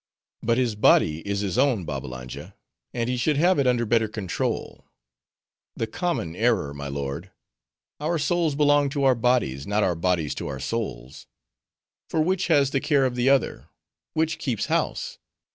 [0.41, 2.55] "But his body is his own, Babbalanja;
[2.91, 4.87] and he should have it under better control."
[5.75, 7.29] "The common error, my lord.
[7.99, 11.27] Our souls belong to our bodies, not our bodies to our souls.
[12.09, 13.69] For which has the care of the other?
[14.13, 15.19] which keeps house?